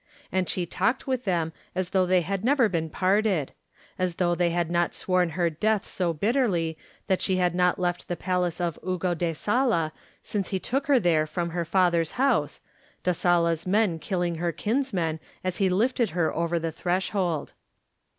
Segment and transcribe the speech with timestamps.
[0.31, 3.51] And she talked with them as though they had never been parted;
[3.99, 8.07] as though they had not sworn her death so bitterly that she had not left
[8.07, 9.93] the palace of Ugo da Sala
[10.23, 12.61] since he took her there from her father's house.
[13.03, 17.53] Da Sala's men killing her kinsman as he lifted her over the threshold.